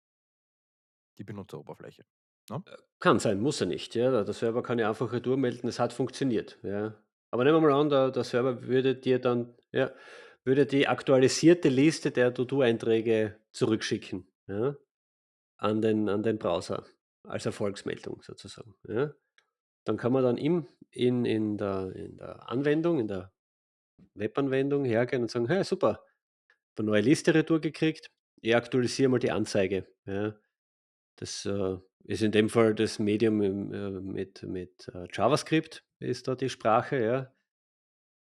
[1.19, 2.05] Die Benutzeroberfläche,
[2.51, 2.65] ne?
[3.01, 4.25] Kann sein, muss er nicht, ja.
[4.25, 6.95] Der Server kann ja einfach Retour melden, es hat funktioniert, ja.
[7.31, 9.93] Aber nehmen wir mal an, der der Server würde dir dann ja,
[10.45, 14.77] würde die aktualisierte Liste der To-do-Einträge zurückschicken, ja,
[15.59, 16.85] an den an den Browser
[17.25, 19.15] als Erfolgsmeldung sozusagen, ja.
[19.87, 23.33] Dann kann man dann im in in der in der Anwendung, in der
[24.15, 26.05] Webanwendung hergehen und sagen: „Hey, super,
[26.79, 28.11] habe 'ne neue Liste retour gekriegt.
[28.43, 30.37] Ich aktualisiere mal die Anzeige“, ja.
[31.17, 36.29] Das, äh, ist in dem Fall das Medium im äh, mit mit, äh, JavaScript ist
[36.29, 37.33] da die Sprache, ja.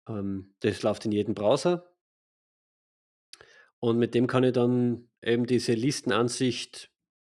[0.09, 1.91] Ähm, das läuft in jedem Browser.
[3.83, 6.91] Und mit dem kann ich dann eben diese Listenansicht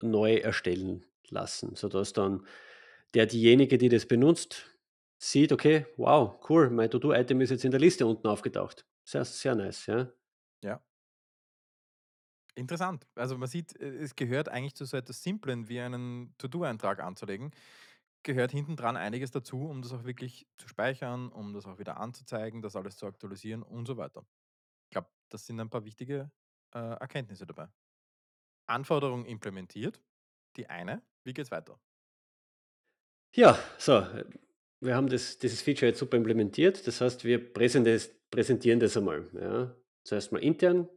[0.01, 2.47] neu erstellen lassen, sodass dann
[3.13, 4.77] der diejenige, die das benutzt,
[5.19, 9.55] sieht: „Okay, wow, cool, mein To-do-Item ist jetzt in der Liste unten aufgetaucht.“ Sehr, sehr
[9.55, 10.11] nice, ja.
[10.61, 10.81] Ja.
[12.55, 13.07] Interessant.
[13.15, 17.51] Also, man sieht, äh, es gehört eigentlich zu so etwas Simplem wie einen To-do-Eintrag anzulegen
[18.23, 21.97] gehört hinten dran einiges dazu, um das auch wirklich zu speichern, um das auch wieder
[21.99, 24.27] anzuzeigen, das alles zu aktualisieren und so weiter.
[24.85, 26.31] Ich glaube, das sind ein paar wichtige,
[26.75, 27.69] äh, Erkenntnisse dabei.
[28.67, 30.01] Anforderung implementiert,
[30.57, 31.03] die eine.
[31.23, 31.79] Wie geht's weiter?
[33.33, 34.05] Ja, so,
[34.81, 36.85] wir haben das dieses Feature jetzt super implementiert.
[36.85, 39.75] Das heißt, wir präsentieren das einmal, ja.
[40.03, 40.89] Zuerst mal intern.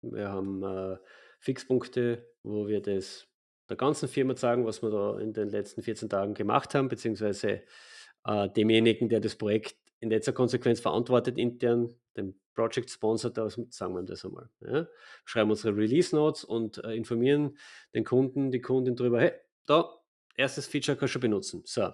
[0.00, 0.96] Wir haben, äh,
[1.40, 3.26] Fixpunkte, wo wir das
[3.68, 7.62] der ganzen Firma zeigen, was wir da in den letzten 14 Tagen gemacht haben, beziehungsweise,
[8.24, 13.94] äh, demjenigen, der das Projekt in letzter Konsequenz verantwortet intern den Project Sponsor, da sagen
[13.94, 14.48] wir das einmal.
[14.60, 14.86] Ja.
[15.24, 17.58] Schreiben unsere Release Notes und äh, informieren
[17.94, 19.32] den Kunden, die Kundin darüber, hey,
[19.66, 19.97] da,
[20.38, 21.62] erstes Feature kannst du benutzen.
[21.66, 21.92] So.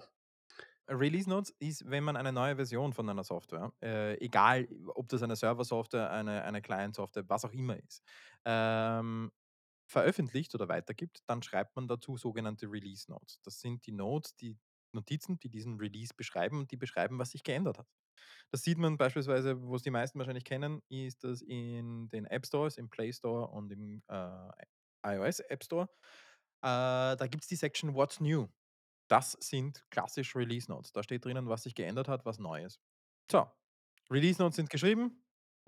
[0.87, 5.23] Release Notes ist, wenn man eine neue Version von einer Software, äh, egal ob das
[5.23, 8.03] eine Server-Software, eine, eine Client-Software, was auch immer ist,
[8.45, 9.31] ähm,
[9.87, 13.39] veröffentlicht oder weitergibt, dann schreibt man dazu sogenannte Release Notes.
[13.43, 14.57] Das sind die Notes, die
[14.91, 17.87] Notizen, die diesen Release beschreiben und die beschreiben, was sich geändert hat.
[18.51, 22.45] Das sieht man beispielsweise, wo es die meisten wahrscheinlich kennen, ist das in den App
[22.45, 24.49] Stores, im Play Store und im äh,
[25.03, 25.89] iOS App Store.
[26.65, 28.47] Äh, da gibt es die Section What's New.
[29.07, 30.91] Das sind klassisch Release Notes.
[30.91, 32.79] Da steht drinnen, was sich geändert hat, was neu ist.
[33.31, 33.45] So,
[34.09, 35.23] Release Notes sind geschrieben.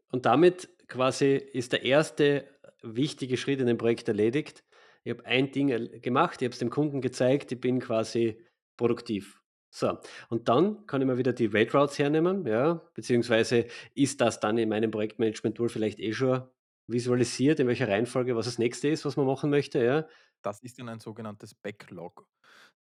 [0.10, 2.48] Und damit quasi ist der erste
[2.82, 4.64] wichtige Schritt in dem Projekt erledigt.
[5.04, 5.68] Ich habe ein Ding
[6.02, 8.44] gemacht, ich habe es dem Kunden gezeigt, ich bin quasi
[8.76, 9.44] produktiv.
[9.70, 14.40] So, und dann kann ich mir wieder die Rate Routes hernehmen, ja, beziehungsweise ist das
[14.40, 16.50] dann in meinem Projektmanagement-Tool vielleicht eh schon
[16.88, 20.08] visualisiert, in welcher Reihenfolge was das nächste ist, was man machen möchte, ja.
[20.41, 22.28] Das ist dann ein sogenanntes Backlog.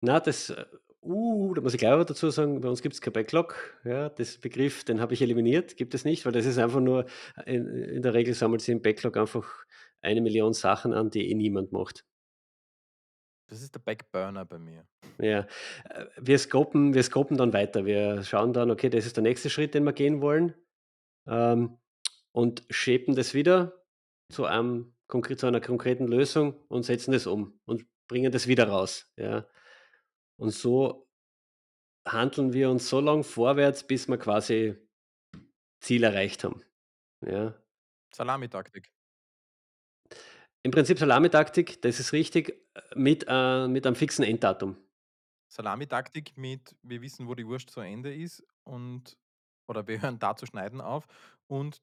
[0.02, 0.66] Na, das, äh,
[1.02, 3.56] uh, da muss ich gleich aber dazu sagen, bei uns gibt es kein Backlog.
[3.84, 7.06] Ja, das Begriff, den habe ich eliminiert, gibt es nicht, weil das ist einfach nur,
[7.46, 9.66] in, in der Regel sammelt sich im Backlog einfach
[10.02, 12.06] eine Million Sachen an, die eh niemand macht.
[13.50, 14.86] Das ist der Backburner bei mir.
[15.20, 15.48] Ja,
[15.90, 17.86] äh, wir scopen, wir scopen dann weiter.
[17.86, 20.54] Wir schauen dann, okay, das ist der nächste Schritt, den wir gehen wollen.
[21.28, 21.78] Ähm,
[22.34, 23.84] und shapen das wieder
[24.30, 29.12] zu, einem, zu einer konkreten Lösung und setzen das um und bringen das wieder raus.
[29.18, 29.48] Ja.
[30.38, 31.08] Und so
[32.06, 34.76] handeln wir uns so lang vorwärts, bis wir quasi
[35.80, 36.64] Ziel erreicht haben.
[37.22, 37.54] Ja.
[38.14, 38.92] Salamitaktik.
[40.64, 42.62] Im Prinzip Salamitaktik, das ist richtig,
[42.96, 44.78] mit, äh, mit einem fixen Enddatum.
[45.50, 49.18] Salamitaktik mit, wir wissen, wo die Wurst zu Ende ist und
[49.68, 51.08] oder wir hören da zu schneiden auf
[51.48, 51.82] und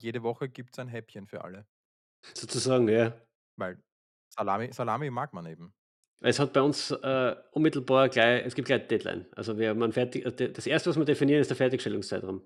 [0.00, 1.66] jede Woche gibt es ein Häppchen für alle.
[2.34, 3.20] Sozusagen, ja.
[3.56, 3.82] Weil
[4.28, 5.74] Salami, Salami mag man eben.
[6.20, 9.26] Es hat bei uns äh, unmittelbar gleich, es gibt gleich eine Deadline.
[9.36, 12.42] Also wir haben fertig, äh, das erste, was wir definieren, ist der Fertigstellungszeitraum.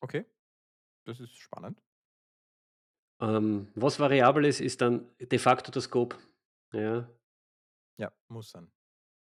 [0.00, 0.26] Okay,
[1.06, 1.80] das ist spannend.
[3.20, 6.16] Ähm, was variabel ist, ist dann de facto der Scope.
[6.72, 7.08] Ja.
[7.96, 8.70] Ja, muss sein.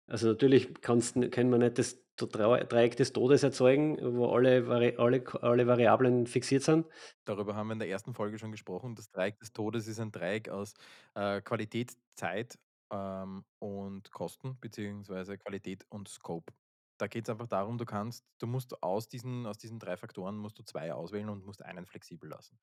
[0.06, 4.66] Also natürlich kannst, kann man nicht das Dreieck des Todes erzeugen, wo alle,
[4.98, 6.86] alle, alle Variablen fixiert sind.
[7.24, 8.94] Darüber haben wir in der ersten Folge schon gesprochen.
[8.94, 10.74] Das Dreieck des Todes ist ein Dreieck aus
[11.14, 12.58] äh, Qualität, Zeit
[12.92, 16.52] ähm, und Kosten, beziehungsweise Qualität und Scope.
[17.00, 20.36] Da geht es einfach darum, du kannst, du musst aus diesen, aus diesen drei Faktoren
[20.36, 22.58] musst du zwei auswählen und musst einen flexibel lassen.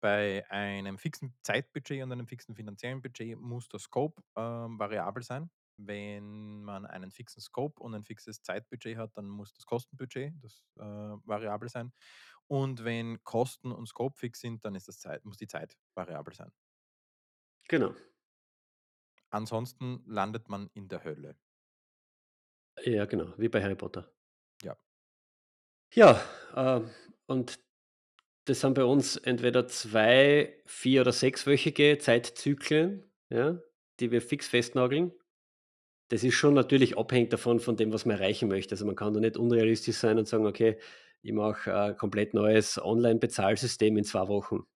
[0.00, 5.50] Bei einem fixen Zeitbudget und einem fixen finanziellen Budget muss der Scope ähm, variabel sein.
[5.76, 10.64] Wenn man einen fixen Scope und ein fixes Zeitbudget hat, dann muss das Kostenbudget das
[10.78, 11.92] äh, variabel sein.
[12.46, 16.34] Und wenn Kosten und Scope fix sind, dann ist das Zeit, muss die Zeit variabel
[16.34, 16.52] sein.
[17.68, 17.94] Genau.
[19.30, 21.36] Ansonsten landet man in der Hölle.
[22.84, 24.12] Ja, genau, wie bei Harry Potter.
[24.62, 24.76] Ja.
[25.94, 26.20] Ja,
[26.54, 26.80] äh,
[27.26, 27.58] und
[28.44, 33.60] das sind bei uns entweder zwei, vier oder sechswöchige Zeitzyklen, ja,
[34.00, 35.12] die wir fix festnageln.
[36.12, 38.74] Das ist schon natürlich abhängig davon, von dem, was man erreichen möchte.
[38.74, 40.78] Also man kann da nicht unrealistisch sein und sagen, okay,
[41.22, 44.66] ich mache ein komplett neues Online-Bezahlsystem in zwei Wochen.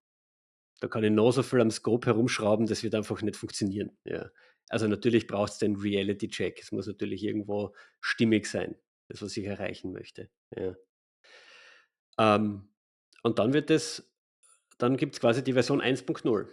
[0.80, 3.98] Da kann ich noch so viel am Scope herumschrauben, das wird einfach nicht funktionieren.
[4.04, 4.30] Ja.
[4.70, 6.58] Also natürlich braucht es den Reality-Check.
[6.58, 8.74] Es muss natürlich irgendwo stimmig sein,
[9.08, 10.30] das, was ich erreichen möchte.
[10.56, 10.74] Ja.
[12.16, 12.70] Ähm,
[13.22, 14.10] und dann wird es,
[14.78, 16.48] dann gibt es quasi die Version 1.0.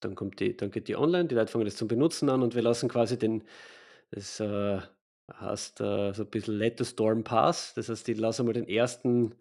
[0.00, 2.54] Dann kommt die, dann geht die online, die Leute fangen das zum Benutzen an und
[2.54, 3.44] wir lassen quasi den,
[4.10, 4.80] das äh,
[5.38, 7.74] heißt äh, so ein bisschen Let the Storm Pass.
[7.74, 9.34] Das heißt, die lassen mal den ersten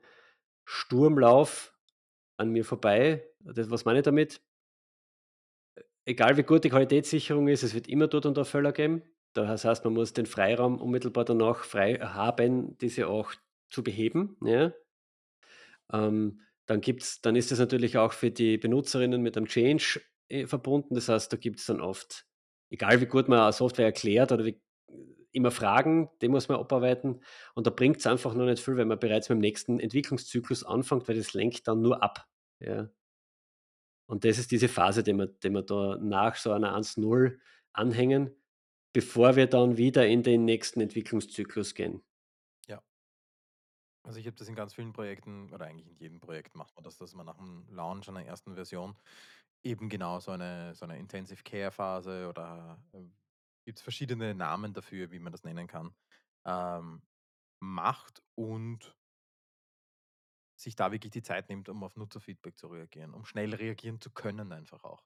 [0.66, 1.74] Sturmlauf
[2.38, 3.26] an mir vorbei.
[3.40, 4.42] Das, was meine ich damit?
[6.06, 9.04] Egal wie gut die Qualitätssicherung ist, es wird immer dort und da Fehler geben.
[9.34, 13.34] Das heißt, man muss den Freiraum unmittelbar danach frei haben, diese auch
[13.70, 14.38] zu beheben.
[14.44, 14.74] Ja?
[15.94, 20.02] Ähm, dann, gibt's, dann ist es natürlich auch für die Benutzerinnen mit einem Change
[20.46, 20.96] verbunden.
[20.96, 22.26] Das heißt, da gibt es dann oft,
[22.70, 24.62] egal wie gut man eine Software erklärt oder wie,
[25.32, 27.22] immer Fragen, die muss man abarbeiten.
[27.54, 30.64] Und da bringt es einfach noch nicht viel, wenn man bereits mit dem nächsten Entwicklungszyklus
[30.64, 32.28] anfängt, weil das lenkt dann nur ab.
[32.60, 32.90] Ja.
[34.08, 37.38] Und das ist diese Phase, die wir, die wir da nach so einer 1.0
[37.74, 38.36] anhängen,
[38.92, 42.02] bevor wir dann wieder in den nächsten Entwicklungszyklus gehen.
[42.68, 42.82] Ja.
[44.04, 46.84] Also ich habe das in ganz vielen Projekten, oder eigentlich in jedem Projekt macht man
[46.84, 48.96] das, dass man nach dem Launch einer ersten Version
[49.64, 53.04] eben genau so eine, so eine Intensive Care Phase oder äh,
[53.66, 55.96] gibt es verschiedene Namen dafür, wie man das nennen kann.
[56.46, 57.04] Ähm,
[57.62, 58.96] macht und
[60.56, 64.12] sich da wirklich die Zeit nimmt, um auf Nutzerfeedback zu reagieren, um schnell reagieren zu
[64.12, 65.04] können einfach auch.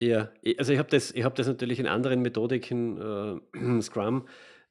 [0.00, 4.28] Ja, also ich habe das habe das natürlich in anderen Methodiken, äh, Scrum,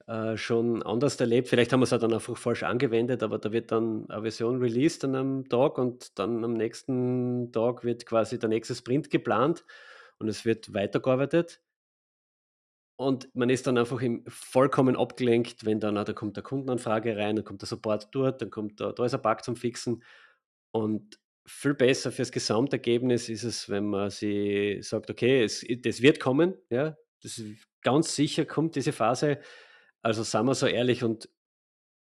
[0.08, 1.48] äh, schon anders erlebt.
[1.48, 5.04] Vielleicht haben wir's auch dann einfach falsch angewendet, aber da wird dann eine Version released
[5.04, 9.64] an 'nem Tag und dann am nächsten Tag wird quasi der nächste Sprint geplant
[10.18, 11.60] und es wird weitergearbeitet.
[13.00, 17.36] Und man ist dann einfach vollkommen abgelenkt, wenn dann ah, da kommt 'ne Kundenanfrage rein,
[17.36, 20.02] dann kommt der Support dort, dann kommt da da ist ein Bug zum Fixen.
[20.72, 26.18] Und viel besser fürs Gesamtergebnis ist es, wenn man sich sagt: „Okay, es das wird
[26.20, 26.96] kommen, ja.
[27.22, 29.38] Das ist ganz sicher kommt diese Phase.
[30.08, 31.28] Also, seien wir so ehrlich und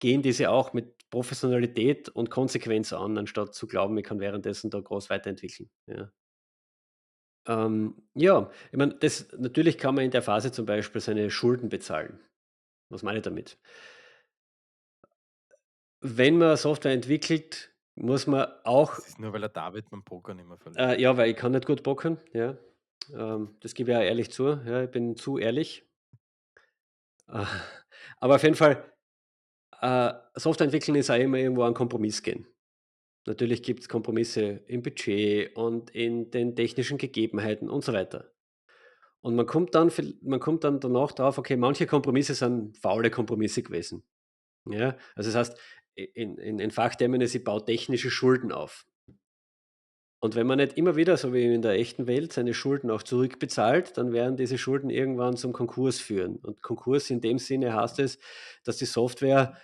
[0.00, 4.80] gehen diese auch mit Professionalität und Konsequenz an, anstatt zu glauben, ich kann währenddessen da
[4.80, 6.10] groß weiterentwickeln“, ja.
[7.46, 11.68] Ähm, ja, ich meine, das natürlich kann man in der Phase zum Beispiel seine Schulden
[11.68, 12.18] bezahlen.
[12.88, 13.60] Was meine ich damit?
[16.00, 20.40] Wenn man Software entwickelt, muss man auch Das ist nur, weil der David beim Pokern
[20.40, 20.80] immer verliert.
[20.80, 22.56] Äh, ja, weil ich kann nicht gut pokern, ja.
[23.12, 25.86] Ähm, das gebe ich auch ehrlich zu, ja, ich bin zu ehrlich.
[27.28, 27.44] Äh,
[28.18, 28.92] aber auf jeden Fall,
[29.80, 32.46] äh, Software entwickeln ist auch immer irgendwo ein Kompromiss gehen.
[33.26, 38.30] Natürlich gibt's Kompromisse im Budget und in den technischen Gegebenheiten und so weiter.
[39.22, 39.90] Und man kommt dann
[40.20, 44.04] man kommt dann danach drauf, okay, manche Kompromisse sind faule Kompromisse gewesen.
[44.66, 45.60] Ja, also das heißt,
[45.94, 48.86] in in in Fachtermen ist, ich baue technische Schulden auf.
[50.24, 53.02] Und wenn man nicht immer wieder, so wie in der echten Welt, seine Schulden auch
[53.02, 56.36] zurückbezahlt, dann werden diese Schulden irgendwann zum Konkurs führen.
[56.36, 58.18] Und Konkurs in dem Sinne heißt es,
[58.64, 59.58] dass die Software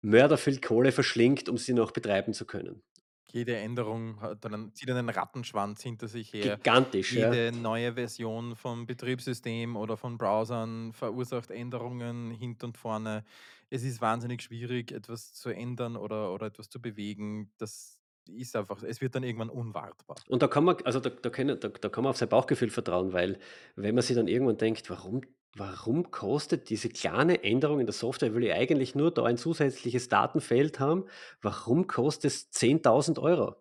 [0.00, 2.82] mörderviel Kohle verschlingt, um sie noch betreiben zu können.
[3.30, 6.56] Jede Änderung hat dann zieht einen Rattenschwanz hinter sich her.
[6.56, 7.30] Gigantisch, ja.
[7.30, 13.22] Jede neue Version vom Betriebssystem oder von Browsern verursacht Änderungen hinten und vorne.
[13.68, 17.52] Es ist wahnsinnig schwierig, etwas zu ändern oder oder etwas zu bewegen.
[17.58, 17.95] Das
[18.28, 20.16] ist einfach es wird dann irgendwann unwartbar.
[20.28, 22.70] Und da kann man also da da können da da kann man auf sein Bauchgefühl
[22.70, 23.38] vertrauen, weil
[23.76, 25.22] wenn man sich dann irgendwann denkt: „Warum
[25.56, 30.08] warum kostet diese kleine Änderung in der Software will ich eigentlich nur da ein zusätzliches
[30.08, 31.06] Datenfeld haben.
[31.40, 33.56] Warum kostet es 10.000 €?“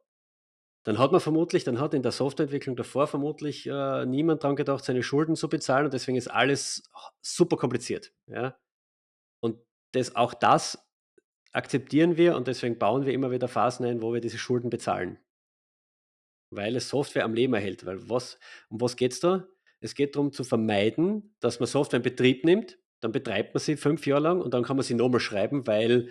[0.85, 4.85] Dann hat man vermutlich dann hat in der Softwareentwicklung davor vermutlich, äh, niemand dran gedacht,
[4.85, 6.83] seine Schulden zu bezahlen und deswegen ist alles
[7.21, 8.55] super kompliziert, ja?
[9.41, 9.59] Und
[9.93, 10.84] das auch das
[11.55, 15.19] akzeptieren wir und deswegen bauen wir immer wieder Phasen ein, wo wir diese Schulden bezahlen.
[16.51, 18.39] Weil es Software am Leben erhält, weil was
[18.69, 19.47] um was geht's da?
[19.79, 23.77] Es geht darum zu vermeiden, dass man Software in Betrieb nimmt, dann betreibt man sie
[23.77, 26.09] 5 Jahre lang und dann kann man sie noch mal schreiben, weil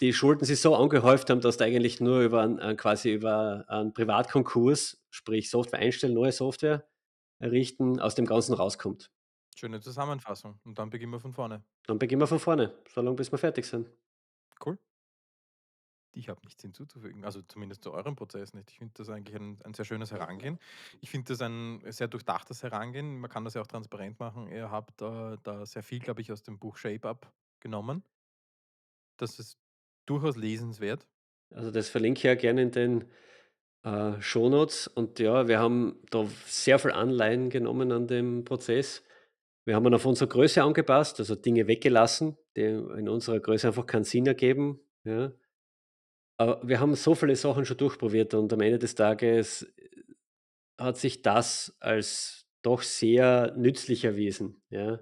[0.00, 3.64] die Schulden sich so angehäuft haben, dass du eigentlich nur über 'n ein quasi über
[3.68, 6.88] einen Privatkonkurs, sprich Software einstellen, neue Software
[7.40, 9.10] errichten, aus dem Ganzen rauskommt.
[9.54, 11.64] Schöne Zusammenfassung und dann beginnen wir von vorne.
[11.86, 13.90] Dann beginnen wir von vorne, so lang bis wir fertig sind.
[14.64, 14.78] Cool.
[16.12, 18.70] Ich habe nichts hinzuzufügen, also zumindest zu eurem Prozess nicht.
[18.70, 20.58] Ich finde das eigentlich ein ein sehr schönes Herangehen.
[21.00, 23.20] Ich finde das ein sehr durchdachtes Herangehen.
[23.20, 24.48] Man kann das ja auch transparent machen.
[24.48, 28.02] Ihr habt, äh, da sehr viel, glaube ich, aus dem Buch Shape Up genommen.
[29.18, 29.58] Das ist
[30.06, 31.06] durchaus lesenswert.
[31.52, 33.04] Also, das verlinke ich ja gerne in den,
[33.84, 39.02] äh, Shownotes und ja, wir haben da sehr viel Anleihen genommen an dem Prozess.
[39.70, 43.86] Wir haben ihn auf unsere Größe angepasst, also Dinge weggelassen, die in unserer Größe einfach
[43.86, 45.32] keinen Sinn ergeben, ja.
[46.38, 49.88] Aber wir haben so viele Sachen schon durchprobiert und am Ende des Tages, äh,
[50.76, 54.98] hat sich das als doch sehr nützlich erwiesen, ja.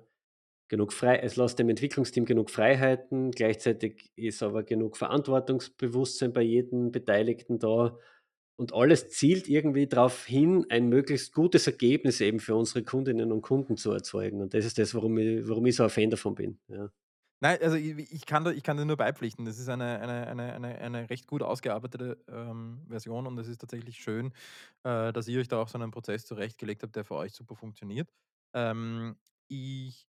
[0.68, 6.92] Genug frei es lässt dem Entwicklungsteam genug Freiheiten, gleichzeitig ist aber genug Verantwortungsbewusstsein bei jedem
[6.92, 7.98] Beteiligten da
[8.58, 13.42] und alles zielt irgendwie drauf hin, ein möglichst gutes Ergebnis eben für unsere Kundinnen und
[13.42, 14.42] Kunden zu erzeugen.
[14.42, 16.90] Und das ist das, warum ich warum ich so ein Fan davon bin, ja.
[17.40, 19.44] Nein, also i ich kann da ich kann dir nur beipflichten.
[19.44, 23.58] Das ist eine eine eine eine eine recht gut ausgearbeitete, ähm, Version und es ist
[23.60, 24.32] tatsächlich schön,
[24.82, 27.54] äh, dass ihr euch da auch so einen Prozess zurechtgelegt habt, der für euch super
[27.54, 28.10] funktioniert.
[28.54, 29.16] Ähm,
[29.46, 30.08] ich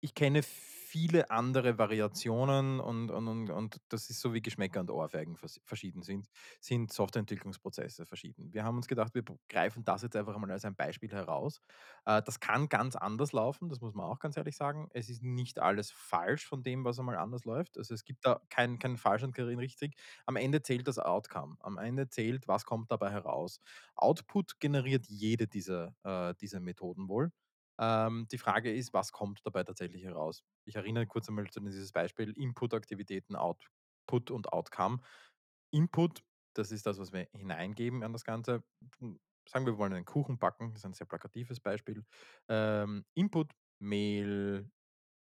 [0.00, 4.90] ich kenne viele andere Variationen und und und und das ist so wie Geschmäcker und
[4.90, 6.28] Ohrfeigen vers verschieden sind
[6.60, 8.52] sind Softwareentwicklungsprozesse verschieden.
[8.52, 11.60] Wir haben uns gedacht, wir greifen das jetzt einfach einmal als ein Beispiel heraus.
[12.06, 14.88] Äh, das kann ganz anders laufen, das muss man auch ganz ehrlich sagen.
[14.92, 17.78] Es ist nicht alles falsch von dem, was einmal anders läuft.
[17.78, 19.94] Also, es gibt da kein kein falsch und kein richtig.
[20.26, 21.56] Am Ende zählt das Outcome.
[21.60, 23.60] Am Ende zählt, was kommt dabei heraus.
[23.94, 27.30] Output generiert jede dieser äh, dieser Methoden wohl.
[27.80, 30.44] Ähm, die Frage ist, was kommt dabei tatsächlich heraus?
[30.66, 35.00] Ich erinnere kurz einmal zu dieses Beispiel Input-Aktivitäten, Output und Outcome.
[35.72, 36.22] Input,
[36.54, 38.64] das ist das, was wir hineingeben an das Ganze.
[38.98, 42.04] Hm, sagen wir, wir wollen einen Kuchen backen, das ist ein sehr plakatives Beispiel.
[42.48, 44.70] Ähm, Input, Mehl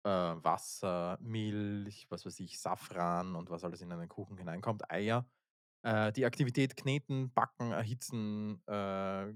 [0.04, 5.30] äh, Wasser, Milch, was weiß ich, Safran und was alles in einen Kuchen hineinkommt, Eier.
[5.84, 9.34] Äh, die Aktivität kneten, backen, erhitzen, äh,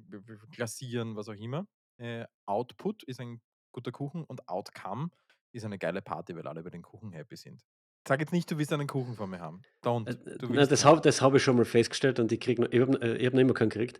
[0.52, 1.68] glasieren, was auch immer.
[2.00, 5.10] Äh, Output ist ein guter Kuchen und Outcome
[5.52, 7.64] ist eine geile Party, weil alle über den Kuchen happy sind.
[8.08, 9.62] Sag jetzt nicht, du willst einen Kuchen von mir haben.
[9.84, 10.10] Don't.
[10.10, 12.94] äh, na, das habe habe ich schon mal festgestellt und ich kriege noch ich habe
[13.02, 14.00] äh, habe noch immer keinen gekriegt.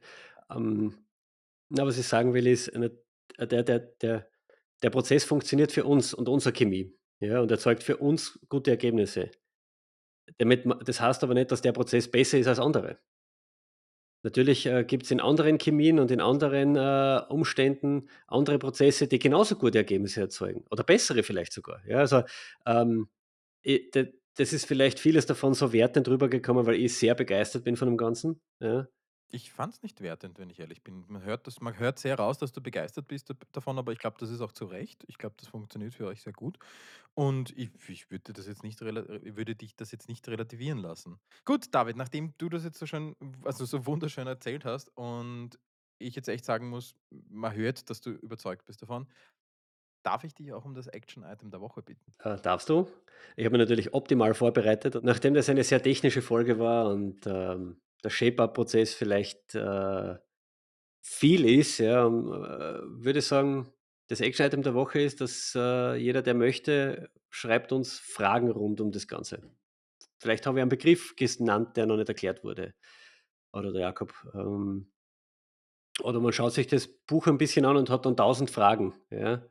[0.50, 0.96] Ähm,
[1.70, 2.90] na, was ich sagen will, ist, äh,
[3.40, 4.30] der der der
[4.82, 9.30] der Prozess funktioniert für uns und unsere Chemie, ja, und erzeugt für uns gute Ergebnisse.
[10.38, 13.00] Damit das heißt aber nicht, dass der Prozess besser ist als andere.
[14.24, 19.18] Natürlich, äh, gibt es in anderen Chemien und in anderen, äh, Umständen andere Prozesse, die
[19.20, 21.82] genauso gute Ergebnisse erzeugen oder bessere vielleicht sogar.
[21.88, 22.24] Ja, also,
[22.66, 23.08] ähm,
[23.66, 27.76] i d das ist vielleicht vieles davon so wertend rübergekommen, weil ich sehr begeistert bin
[27.78, 28.88] von dem Ganzen, ja.
[29.32, 31.06] Ich fand es nicht wertend, wenn ich ehrlich bin.
[31.08, 34.18] Man hört das man hört sehr raus, dass du begeistert bist davon, aber ich glaube,
[34.20, 35.04] das ist auch zu Recht.
[35.08, 36.58] Ich glaube, das funktioniert für euch sehr gut.
[37.20, 40.78] Und ich ich würde das jetzt nicht rela äh, würde dich das jetzt nicht relativieren
[40.78, 41.20] lassen.
[41.44, 45.60] Gut, David, nachdem du das jetzt so schön also, so wunderschön erzählt hast und
[46.00, 46.96] ich jetzt echt sagen muss,
[47.30, 49.06] man hört, dass du überzeugt bist davon,
[50.02, 52.14] darf ich dich auch um das Action-Item der Woche bitten?
[52.24, 52.88] Äh, darfst du?
[53.36, 57.82] Ich habe mich natürlich optimal vorbereitet nachdem das eine sehr technische Folge war und, ähm,
[58.02, 60.16] der Shape-up-Prozess vielleicht, äh,
[61.02, 63.68] viel ist, ja, ähm, äh, würde ich sagen,
[64.10, 68.92] das Action-Item der Woche ist, dass, äh, jeder, der möchte, schreibt uns Fragen rund um
[68.92, 69.42] das Ganze.
[70.20, 72.74] Vielleicht habe ich einen Begriff genannt, der noch nicht erklärt wurde
[73.54, 74.92] oder der Jakob, ähm
[76.02, 79.46] oder man schaut sich das Buch ein bisschen an und hat dann tausend Fragen, ja?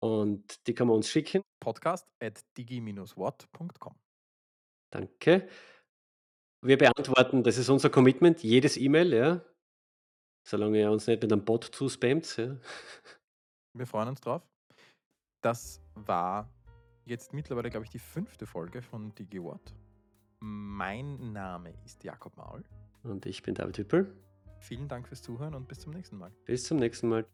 [0.00, 1.42] Und die kann man uns schicken.
[1.60, 3.94] Podcast at digi-watt.com.
[4.90, 5.48] Danke.
[6.62, 9.44] Wir beantworten das ist unser Commitment, jedes E-Mail, ja?
[10.46, 12.56] Solange ihr uns nicht mit einem Bot zuspammt, ja?
[13.76, 14.42] Wir freuen uns drauf.
[15.42, 16.48] Das war
[17.04, 19.74] jetzt mittlerweile, glaube ich, die fünfte Folge von DigiWatt.
[20.40, 22.64] Mein Name ist Jakob Maul.
[23.02, 24.16] Und ich bin David Hüppel.
[24.60, 26.32] Vielen Dank fürs Zuhören und bis zum nächsten Mal.
[26.46, 27.26] Bis zum nächsten Mal.